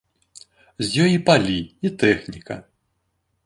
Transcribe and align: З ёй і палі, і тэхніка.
З 0.85 1.03
ёй 1.03 1.11
і 1.17 1.21
палі, 1.29 1.59
і 1.89 1.95
тэхніка. 2.05 2.61